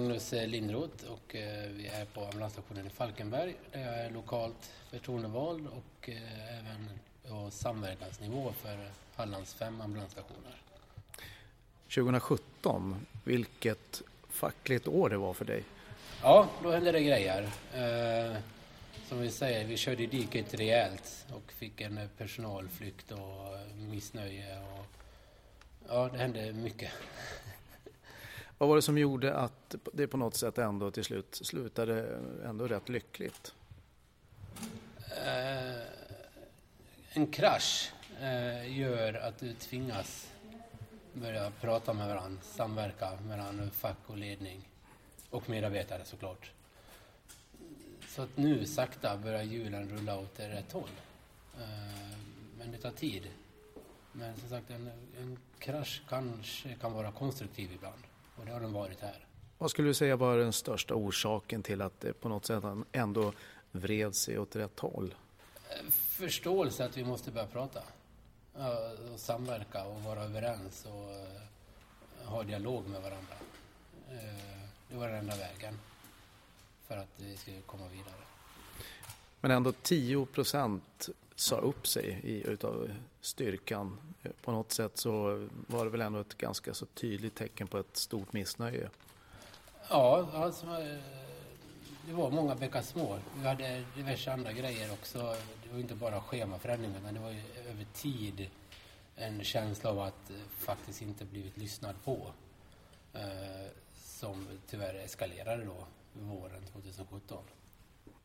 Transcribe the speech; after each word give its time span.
Magnus 0.00 0.32
Lindroth 0.32 1.04
och 1.04 1.36
eh, 1.36 1.70
vi 1.70 1.86
är 1.86 2.04
på 2.04 2.24
ambulansstationen 2.24 2.86
i 2.86 2.90
Falkenberg 2.90 3.54
där 3.72 3.80
jag 3.80 3.98
är 3.98 4.10
lokalt 4.10 4.72
förtroendevald 4.90 5.66
och 5.66 6.08
eh, 6.08 6.58
även 6.58 6.90
på 7.28 7.50
samverkansnivå 7.50 8.52
för 8.52 8.90
Hallands 9.14 9.54
fem 9.54 9.80
ambulansstationer. 9.80 10.62
2017, 11.94 13.06
vilket 13.24 14.02
fackligt 14.28 14.88
år 14.88 15.10
det 15.10 15.16
var 15.16 15.34
för 15.34 15.44
dig. 15.44 15.64
Ja, 16.22 16.48
då 16.62 16.70
hände 16.70 16.92
det 16.92 17.02
grejer. 17.02 17.42
Eh, 17.74 18.36
som 19.08 19.20
vi 19.20 19.30
säger, 19.30 19.64
vi 19.64 19.76
körde 19.76 20.02
i 20.02 20.06
diket 20.06 20.54
rejält 20.54 21.26
och 21.32 21.52
fick 21.52 21.80
en 21.80 22.08
personalflykt 22.18 23.12
och 23.12 23.58
missnöje. 23.76 24.58
Och, 24.58 24.86
ja, 25.88 26.08
det 26.12 26.18
hände 26.18 26.52
mycket. 26.52 26.90
Vad 28.60 28.68
var 28.68 28.76
det 28.76 28.82
som 28.82 28.98
gjorde 28.98 29.34
att 29.34 29.74
det 29.92 30.06
på 30.06 30.16
något 30.16 30.36
sätt 30.36 30.58
ändå 30.58 30.90
till 30.90 31.04
slut 31.04 31.34
slutade 31.42 32.18
ändå 32.44 32.66
rätt 32.66 32.88
lyckligt? 32.88 33.54
Eh, 35.26 35.82
en 37.12 37.26
krasch 37.26 37.92
eh, 38.20 38.78
gör 38.78 39.14
att 39.14 39.38
du 39.38 39.54
tvingas 39.54 40.30
börja 41.12 41.50
prata 41.60 41.92
med 41.92 42.08
varandra, 42.08 42.42
samverka 42.42 43.18
mellan 43.28 43.70
fack 43.70 43.96
och 44.06 44.16
ledning 44.16 44.68
och 45.30 45.50
medarbetare 45.50 46.04
såklart. 46.04 46.50
Så 48.08 48.22
att 48.22 48.36
nu 48.36 48.66
sakta 48.66 49.16
börjar 49.16 49.42
hjulen 49.42 49.88
rulla 49.88 50.18
åt 50.18 50.40
rätt 50.40 50.72
håll. 50.72 50.90
Eh, 51.60 52.18
men 52.58 52.72
det 52.72 52.78
tar 52.78 52.90
tid. 52.90 53.22
Men 54.12 54.36
som 54.36 54.48
sagt, 54.48 54.70
en, 54.70 54.90
en 55.18 55.38
krasch 55.58 56.02
kanske 56.08 56.74
kan 56.74 56.92
vara 56.92 57.12
konstruktiv 57.12 57.72
ibland. 57.72 58.02
Och 58.40 58.46
det 58.46 58.52
har 58.52 58.60
den 58.60 58.72
varit 58.72 59.00
här. 59.00 59.26
Vad 59.58 59.70
skulle 59.70 59.88
du 59.88 59.94
säga 59.94 60.16
var 60.16 60.36
den 60.36 60.52
största 60.52 60.94
orsaken 60.94 61.62
till 61.62 61.82
att 61.82 62.00
det 62.00 62.12
på 62.12 62.28
något 62.28 62.46
sätt 62.46 62.64
ändå 62.92 63.32
vred 63.72 64.14
sig 64.14 64.38
åt 64.38 64.56
rätt 64.56 64.80
håll? 64.80 65.14
Förståelse 65.90 66.84
att 66.84 66.96
vi 66.96 67.04
måste 67.04 67.30
börja 67.30 67.46
prata. 67.46 67.82
Och 69.12 69.20
samverka 69.20 69.84
och 69.84 70.02
vara 70.02 70.22
överens 70.22 70.86
och 70.86 71.10
eh, 71.10 72.28
ha 72.28 72.42
dialog 72.42 72.88
med 72.88 73.02
varandra. 73.02 73.34
Eh, 74.10 74.60
det 74.88 74.96
var 74.96 75.08
den 75.08 75.16
enda 75.16 75.36
vägen 75.36 75.78
för 76.88 76.96
att 76.96 77.08
vi 77.16 77.36
skulle 77.36 77.60
komma 77.60 77.88
vidare. 77.88 78.14
Men 79.40 79.50
ändå 79.50 79.72
10 79.72 80.26
procent 80.26 81.08
sa 81.40 81.56
upp 81.56 81.86
sig 81.86 82.20
i, 82.22 82.48
utav 82.48 82.90
styrkan. 83.20 83.98
På 84.42 84.52
något 84.52 84.72
sätt 84.72 84.98
så 84.98 85.48
var 85.66 85.84
det 85.84 85.90
väl 85.90 86.00
ändå 86.00 86.20
ett 86.20 86.38
ganska 86.38 86.74
så 86.74 86.86
tydligt 86.86 87.34
tecken 87.34 87.66
på 87.66 87.78
ett 87.78 87.96
stort 87.96 88.32
missnöje. 88.32 88.90
Ja, 89.88 90.28
alltså, 90.34 90.66
det 92.06 92.12
var 92.12 92.30
många 92.30 92.54
bäckar 92.54 92.82
små. 92.82 93.18
Vi 93.36 93.46
hade 93.46 93.84
diverse 93.96 94.32
andra 94.32 94.52
grejer 94.52 94.92
också. 94.92 95.18
Det 95.64 95.72
var 95.72 95.78
inte 95.78 95.94
bara 95.94 96.20
schemaförändringar 96.20 96.98
utan 97.00 97.14
det 97.14 97.20
var 97.20 97.30
ju 97.30 97.42
över 97.70 97.86
tid 97.94 98.50
en 99.16 99.44
känsla 99.44 99.90
av 99.90 100.00
att 100.00 100.30
faktiskt 100.58 101.02
inte 101.02 101.24
blivit 101.24 101.56
lyssnad 101.56 101.94
på. 102.04 102.32
Eh, 103.12 103.70
som 103.94 104.46
tyvärr 104.66 104.94
eskalerade 104.94 105.64
då 105.64 105.86
våren 106.12 106.62
2017. 106.72 107.38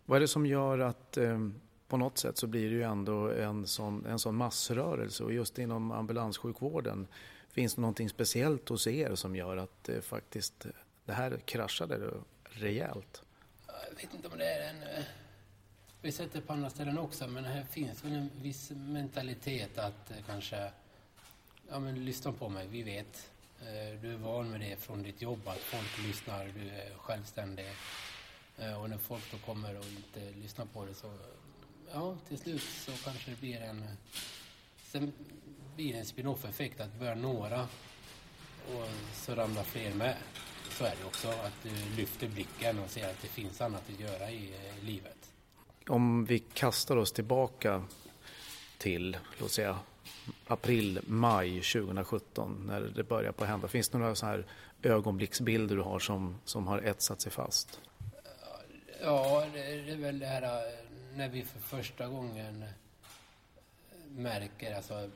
Vad 0.06 0.16
är 0.16 0.20
det 0.20 0.28
som 0.28 0.46
gör 0.46 0.80
att 0.80 1.18
eh, 1.18 1.40
på 1.88 1.98
något 1.98 2.18
sätt 2.18 2.38
så 2.38 2.48
blir 2.48 2.70
det 2.70 2.76
ju 2.76 2.84
ändå 2.84 3.32
en 3.32 3.68
sån, 3.68 4.06
en 4.06 4.20
sån 4.20 4.36
massrörelse 4.36 5.24
och 5.24 5.34
just 5.34 5.60
inom 5.60 5.92
ambulanssjukvården 5.92 7.08
finns 7.56 7.76
det 7.76 7.82
någonting 7.82 8.10
speciellt 8.10 8.70
hos 8.70 8.88
er 8.88 9.16
som 9.16 9.36
gör 9.36 9.58
att 9.58 9.90
eh, 9.90 10.02
faktiskt 10.02 10.66
det 11.06 11.14
här 11.14 11.40
kraschade 11.46 12.12
rejält? 12.44 13.22
Jag 13.68 13.96
vet 13.96 14.14
inte 14.14 14.28
om 14.28 14.38
det 14.38 14.46
är 14.46 14.70
en... 14.70 14.84
Eh, 14.84 15.04
vi 16.02 16.12
sett 16.12 16.34
det 16.34 16.42
på 16.42 16.54
andra 16.54 16.70
ställen 16.70 16.98
också, 16.98 17.28
men 17.28 17.46
här 17.46 17.64
finns 17.64 18.06
väl 18.06 18.14
en 18.14 18.30
viss 18.42 18.72
mentalitet 18.72 19.78
att 19.78 20.12
eh, 20.12 20.18
kanske... 20.28 20.72
Ja, 21.70 21.80
men 21.80 22.06
lyssna 22.06 22.32
på 22.32 22.50
mig, 22.50 22.68
vi 22.68 22.84
vet. 22.84 23.32
Eh, 23.60 24.02
du 24.02 24.14
är 24.14 24.18
van 24.18 24.50
med 24.50 24.60
det 24.60 24.76
från 24.76 25.04
ditt 25.04 25.22
jobb, 25.22 25.48
att 25.48 25.58
folk 25.58 26.08
lyssnar, 26.08 26.46
du 26.46 26.70
är 26.70 26.94
självständig. 26.98 27.66
Och 28.82 28.90
när 28.90 28.98
folk 28.98 29.32
då 29.32 29.38
kommer 29.38 29.78
och 29.80 29.86
inte 29.86 30.40
lyssnar 30.40 30.66
på 30.66 30.86
det 30.86 30.94
så... 30.94 31.08
Ja, 31.96 32.16
till 32.28 32.38
slut 32.38 32.62
så 32.62 32.92
kanske 33.04 33.32
det 33.32 33.40
blir 33.40 33.62
en... 33.62 33.84
Sen 34.78 35.14
blir 35.76 35.94
det 35.94 36.00
en 36.00 36.06
spin-off-effekt 36.06 36.82
att 36.82 37.00
börja 37.00 37.16
några 37.16 37.62
och 38.68 38.88
så 39.14 39.36
ramlar 39.36 39.64
fler 39.64 39.94
med 39.94 40.16
så 40.70 40.86
är 40.86 40.96
det 41.02 41.06
också 41.06 41.28
att 41.28 41.64
du 41.64 41.98
lyfter 41.98 42.28
blicken 42.28 42.80
och 42.80 42.90
ser 42.90 43.10
att 43.10 43.22
det 43.22 43.28
finns 43.28 43.62
annat 43.62 43.84
att 43.94 44.00
göra 44.00 44.32
i 44.32 44.54
eh, 44.54 44.86
livet. 44.86 45.32
Om 45.88 46.26
vi 46.26 46.40
kastar 46.40 46.98
oss 46.98 47.12
tillbaka 47.12 47.84
till, 48.78 49.18
låt 49.40 49.52
säga, 49.52 49.80
april, 50.48 51.00
maj 51.08 51.62
2017 51.62 52.64
när 52.68 52.82
det 52.82 53.04
börjar 53.04 53.32
på 53.32 53.46
hända. 53.46 53.68
Finns 53.68 53.90
det 53.90 53.98
några 53.98 54.16
så 54.16 54.26
här 54.26 54.46
ögonblicksbilder 54.82 55.76
du 55.76 55.82
har 55.82 56.00
som, 56.00 56.36
som 56.46 56.68
har 56.68 56.80
etsat 56.80 57.22
sig 57.22 57.32
fast? 57.32 57.80
Ja, 59.06 59.46
det 59.54 59.92
är 59.92 59.98
väl 59.98 60.20
det 60.20 60.26
här 60.26 60.42
eh, 60.42 60.74
när 61.16 61.30
vi 61.30 61.44
för 61.44 61.60
första 61.60 62.08
gången 62.08 62.64
eh, 62.64 62.70
märker, 64.10 64.76
alltså, 64.76 65.10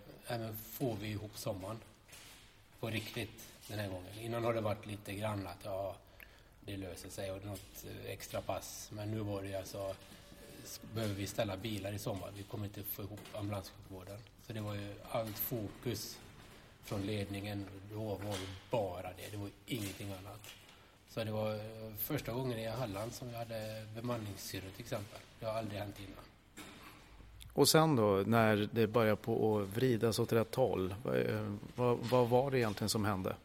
får 0.73 0.95
vi 0.95 1.07
ihop 1.07 1.37
sommaren 1.37 1.79
på 2.79 2.89
riktigt? 2.89 3.49
den 3.69 3.79
här 3.79 3.87
gången. 3.87 4.19
Innan 4.19 4.43
har 4.43 4.53
det 4.53 4.61
varit 4.61 4.85
lite 4.85 5.13
grann 5.13 5.47
att 5.47 5.59
ja, 5.63 5.95
det 6.61 6.77
löser 6.77 7.09
sig 7.09 7.31
och 7.31 7.45
något 7.45 7.85
eh, 7.85 8.11
extra 8.11 8.41
pass. 8.41 8.89
Men 8.93 9.11
nu 9.11 9.19
var 9.19 9.41
det 9.43 9.55
alltså, 9.55 9.95
behöver 10.93 11.15
vi 11.15 11.27
ställa 11.27 11.57
bilar 11.57 11.91
i 11.91 11.99
sommar. 11.99 12.31
Vi 12.37 12.43
kommer 12.43 12.65
inte 12.65 12.83
få 12.83 13.01
ihop 13.01 13.19
ambulanssjukvården. 13.33 14.19
Så 14.47 14.53
det 14.53 14.61
var 14.61 14.75
ju 14.75 14.93
allt 15.11 15.37
fokus 15.37 16.19
från 16.83 17.01
ledningen. 17.01 17.65
Då 17.91 18.03
var 18.03 18.31
det 18.31 18.49
bara 18.69 19.13
det. 19.13 19.31
Det 19.31 19.37
var 19.37 19.49
ingenting 19.65 20.13
annat. 20.13 20.41
Så 21.09 21.23
det 21.23 21.31
var 21.31 21.59
första 21.97 22.31
gången 22.31 22.59
i 22.59 22.67
Halland 22.67 23.13
som 23.13 23.29
vi 23.29 23.35
hade 23.35 23.85
bemanningssyrror 23.95 24.69
till 24.75 24.83
exempel. 24.83 25.19
Det 25.39 25.45
har 25.45 25.53
aldrig 25.53 25.79
hänt 25.79 25.99
innan. 25.99 26.23
Och 27.53 27.69
sen 27.69 27.95
då 27.95 28.23
när 28.25 28.69
det 28.73 28.87
började 28.87 29.15
på 29.15 29.59
att 29.59 29.67
vridas 29.67 30.19
åt 30.19 30.33
rätt 30.33 30.55
håll, 30.55 30.95
vad, 31.75 31.97
vad 31.97 32.29
var 32.29 32.51
det 32.51 32.59
egentligen 32.59 32.89
som 32.89 33.05
hände? 33.05 33.35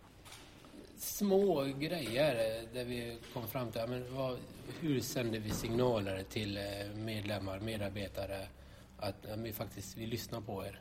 små 0.97 1.65
grejer 1.65 2.63
där 2.73 2.85
vi 2.85 3.19
kom 3.33 3.49
fram 3.49 3.73
till 3.73 3.81
men 3.89 4.15
vad, 4.15 4.39
hur 4.81 5.01
sänder 5.01 5.39
vi 5.39 5.51
signaler 5.51 6.23
till 6.23 6.57
eh, 6.57 6.95
medlemmar, 6.95 7.61
medarbetare 7.61 8.49
att 8.99 9.27
vi 9.37 9.53
faktiskt 9.53 9.97
vi 9.97 10.07
lyssnar 10.07 10.41
på 10.41 10.65
er. 10.65 10.81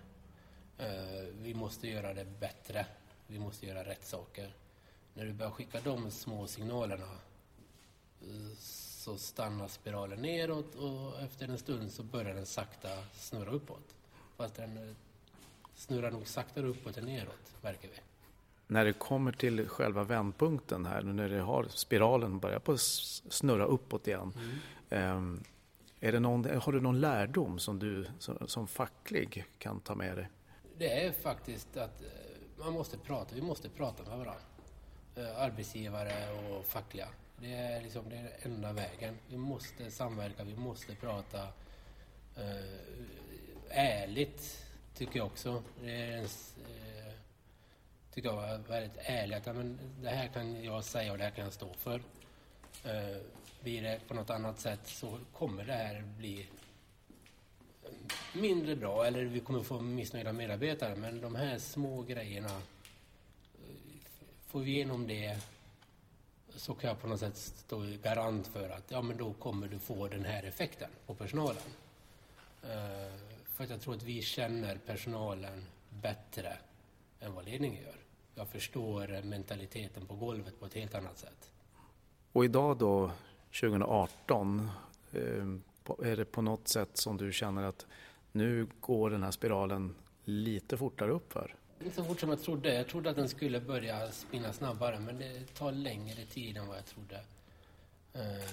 Vi 1.42 1.54
måste 1.54 1.88
göra 1.88 2.14
det 2.14 2.26
bättre. 2.26 2.86
Vi 3.28 3.40
måste 3.40 3.66
göra 3.66 3.84
rätt 3.84 4.06
saker. 4.06 4.54
När 5.14 5.26
du 5.26 5.34
börjar 5.34 5.52
skicka 5.52 5.80
de 5.84 6.12
små 6.12 6.48
signalerna 6.48 7.04
uh, 8.28 8.54
så 8.58 9.18
stannar 9.18 9.68
spiralen 9.68 10.22
neråt 10.22 10.76
och 10.76 11.22
efter 11.22 11.48
en 11.48 11.58
stund 11.58 11.92
så 11.92 12.04
börjar 12.04 12.36
den 12.36 12.46
sakta 12.46 12.90
snurra 13.14 13.52
uppåt. 13.52 13.96
Fast 14.38 14.56
den 14.56 14.96
snurrar 15.76 16.12
nog 16.12 16.28
saktare 16.28 16.68
uppåt 16.68 16.98
än 16.98 17.06
neråt, 17.06 17.56
märker 17.62 17.88
vi 17.88 18.00
när 18.68 18.86
det 18.86 18.94
kommer 18.94 19.32
till 19.32 19.68
själva 19.68 20.04
vändpunkten 20.04 20.86
här, 20.86 21.02
när 21.02 21.30
det 21.30 21.42
har 21.42 21.64
spiralen 21.70 22.40
börjar 22.40 22.60
på 22.60 22.78
snurra 22.78 23.66
uppåt 23.66 24.08
igen. 24.08 24.34
Mm. 24.90 25.44
Är 26.00 26.12
det 26.12 26.20
någon, 26.20 26.46
har 26.60 26.72
du 26.72 26.82
någon 26.82 27.00
lärdom 27.00 27.60
som 27.60 27.80
du 27.80 28.06
som, 28.20 28.48
som 28.48 28.68
facklig 28.68 29.46
kan 29.58 29.80
ta 29.80 29.96
med 29.96 30.18
dig? 30.18 30.30
Det 30.78 31.06
är 31.06 31.12
faktiskt 31.12 31.78
att 31.78 32.02
eh, 32.02 32.08
man 32.64 32.74
måste 32.74 32.98
prata, 32.98 33.36
vi 33.36 33.42
måste 33.42 33.70
prata 33.70 34.04
med 34.04 34.18
varandra. 34.18 34.42
Eh, 35.16 35.38
arbetsgivare 35.38 36.32
och 36.32 36.66
fackliga. 36.66 37.08
Det 37.38 37.54
är 37.54 37.82
liksom 37.82 38.10
den 38.10 38.28
enda 38.42 38.74
vägen. 38.74 39.18
Vi 39.28 39.38
måste 39.38 39.92
samverka, 39.92 40.44
vi 40.44 40.56
måste 40.56 40.96
prata 40.96 41.42
eh, 42.36 42.90
ärligt, 43.70 44.66
tycker 44.96 45.18
jag 45.20 45.26
också. 45.26 45.64
Det 45.82 45.92
är 45.92 46.18
en, 46.18 46.24
eh, 46.24 47.14
tycker 48.14 48.30
jag 48.30 48.36
var 48.36 48.58
väldigt 48.58 48.98
ärligt. 48.98 49.46
Men 49.46 49.80
det 50.02 50.10
här 50.10 50.28
kan 50.28 50.64
jag 50.64 50.84
säga 50.84 51.12
och 51.12 51.18
det 51.18 51.24
här 51.24 51.32
kan 51.32 51.44
jag 51.44 51.54
stå 51.54 51.74
för. 51.74 52.02
Uh, 52.86 53.18
blir 53.62 53.82
det 53.82 54.00
på 54.08 54.14
något 54.14 54.30
annat 54.30 54.60
sätt 54.60 54.80
så 54.86 55.20
kommer 55.34 55.64
det 55.64 55.74
här 55.74 56.04
bli 56.18 56.48
mindre 58.34 58.76
bra 58.76 59.06
eller 59.06 59.26
vi 59.26 59.40
kommer 59.40 59.64
få 59.64 59.82
missnöjda 59.82 60.34
medarbetare. 60.34 60.96
Men 60.96 61.22
de 61.22 61.36
här 61.36 61.60
små 61.60 62.02
grejerna, 62.02 62.62
får 64.54 64.60
vi 64.60 64.72
igenom 64.72 65.08
det 65.08 65.38
så 66.56 66.74
kan 66.74 66.88
jag 66.88 67.02
på 67.02 67.08
något 67.08 67.20
sätt 67.20 67.38
stå 67.38 67.86
garant 68.04 68.48
för 68.48 68.70
att 68.70 68.92
ja, 68.92 69.02
men 69.02 69.18
då 69.18 69.34
kommer 69.34 69.68
du 69.68 69.80
få 69.80 70.08
den 70.08 70.26
här 70.26 70.44
effekten 70.44 70.90
på 71.06 71.14
personalen. 71.14 71.64
Uh, 72.64 72.70
för 73.46 73.64
att 73.64 73.70
jag 73.70 73.82
tror 73.82 73.96
att 73.96 74.04
vi 74.04 74.22
känner 74.22 74.78
personalen 74.86 75.66
bättre 75.90 76.58
än 77.20 77.34
vad 77.34 77.46
ledningen 77.46 77.84
gör 77.84 77.96
jag 78.36 78.48
förstår 78.48 79.22
mentaliteten 79.24 80.06
på 80.06 80.16
golvet 80.16 80.60
på 80.60 80.66
ett 80.66 80.74
helt 80.74 80.96
annat 80.96 81.18
sätt. 81.18 81.52
Och 82.32 82.46
idag 82.46 82.78
då, 82.78 83.12
2018, 83.62 84.70
eh, 85.12 85.20
är 86.04 86.16
det 86.16 86.26
på 86.26 86.42
något 86.42 86.68
sätt 86.68 86.98
som 86.98 87.18
du 87.18 87.32
känner 87.34 87.64
att 87.64 87.86
nu 88.32 88.68
går 88.80 89.10
den 89.10 89.24
här 89.24 89.32
spiralen 89.32 89.96
lite 90.24 90.78
fortare 90.78 91.12
uppför? 91.12 91.56
Inte 91.84 91.96
så 91.96 92.04
fort 92.04 92.20
som 92.20 92.30
jag 92.30 92.42
trodde. 92.42 92.74
Jag 92.74 92.88
trodde 92.88 93.10
att 93.10 93.16
den 93.16 93.30
skulle 93.30 93.60
börja 93.60 94.12
spinna 94.12 94.54
snabbare 94.54 95.00
men 95.00 95.18
det 95.18 95.54
tar 95.54 95.72
längre 95.72 96.26
tid 96.26 96.58
än 96.58 96.68
vad 96.68 96.78
jag 96.78 96.86
trodde. 96.86 97.24
Eh, 98.14 98.50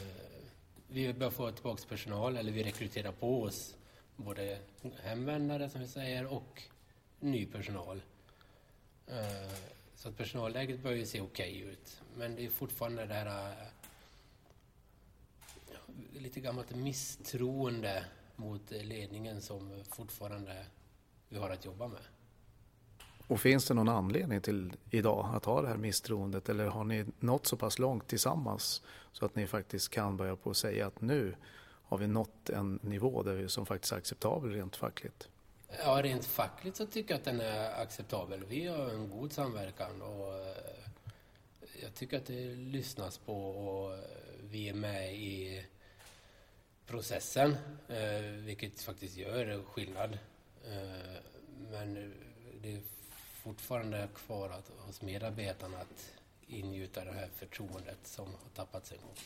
vi 0.88 1.12
börjar 1.12 1.30
få 1.30 1.50
tillbaka 1.50 1.82
personal, 1.88 2.36
eller 2.36 2.52
vi 2.52 2.62
rekryterar 2.62 3.12
på 3.12 3.42
oss 3.42 3.74
både 4.16 4.58
hemvändare 5.02 5.70
som 5.70 5.80
vi 5.80 5.88
säger 5.88 6.26
och 6.26 6.62
ny 7.20 7.46
personal. 7.46 8.02
Eh, 9.06 9.52
så 9.94 10.08
att 10.08 10.16
personalläget 10.16 10.82
börjar 10.82 11.04
se 11.04 11.20
okej 11.20 11.56
okay 11.56 11.72
ut. 11.72 12.02
Men 12.16 12.36
det 12.36 12.44
är 12.44 12.50
fortfarande 12.50 13.06
det 13.06 13.14
här 13.14 13.54
lite 16.12 16.40
gammalt 16.40 16.76
misstroende 16.76 18.04
mot 18.36 18.70
ledningen 18.70 19.42
som 19.42 19.84
fortfarande 19.84 20.66
vi 21.28 21.38
har 21.38 21.50
att 21.50 21.64
jobba 21.64 21.88
med. 21.88 22.02
Och 23.30 23.40
finns 23.40 23.64
det 23.64 23.74
någon 23.74 23.88
anledning 23.88 24.40
till 24.40 24.72
idag 24.90 25.30
att 25.34 25.44
ha 25.44 25.62
det 25.62 25.68
här 25.68 25.76
misstroendet 25.76 26.48
eller 26.48 26.66
har 26.66 26.84
ni 26.84 27.04
nått 27.18 27.46
så 27.46 27.56
pass 27.56 27.78
långt 27.78 28.08
tillsammans 28.08 28.82
så 29.12 29.24
att 29.24 29.36
ni 29.36 29.46
faktiskt 29.46 29.88
kan 29.88 30.16
börja 30.16 30.36
på 30.36 30.50
att 30.50 30.56
säga 30.56 30.86
att 30.86 31.00
nu 31.00 31.34
har 31.84 31.98
vi 31.98 32.06
nått 32.06 32.50
en 32.50 32.78
nivå 32.82 33.22
där 33.22 33.34
vi, 33.34 33.48
som 33.48 33.66
faktiskt 33.66 33.92
är 33.92 33.96
acceptabel 33.96 34.52
rent 34.52 34.76
fackligt? 34.76 35.28
Ja, 35.84 36.00
rent 36.02 36.24
fackligt 36.24 36.76
så 36.76 36.86
tycker 36.86 37.10
jag 37.10 37.18
att 37.18 37.24
den 37.24 37.40
är 37.40 37.82
acceptabel. 37.82 38.44
Vi 38.48 38.66
har 38.66 38.90
en 38.90 39.10
god 39.10 39.32
samverkan 39.32 40.02
och 40.02 40.34
eh, 40.34 40.54
jag 41.82 41.94
tycker 41.94 42.16
att 42.16 42.26
det 42.26 42.54
lyssnas 42.54 43.18
på 43.18 43.50
och 43.50 43.94
eh, 43.94 44.00
vi 44.50 44.68
är 44.68 44.74
med 44.74 45.14
i 45.14 45.64
processen, 46.86 47.56
eh, 47.88 48.20
vilket 48.20 48.80
faktiskt 48.80 49.16
gör 49.16 49.62
skillnad. 49.64 50.18
Men 51.70 52.14
det 52.62 52.74
är 52.74 52.80
fortfarande 53.42 54.08
kvar 54.14 54.48
att, 54.48 54.70
hos 54.78 55.02
medarbetarna 55.02 55.78
att 55.78 56.12
ingjuta 56.46 57.04
det 57.04 57.12
här 57.12 57.28
förtroendet 57.36 57.98
som 58.04 58.26
har 58.26 58.50
tappats 58.54 58.92
en 58.92 58.98
gång. 58.98 59.16